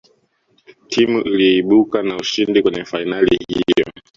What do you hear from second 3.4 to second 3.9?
hiyo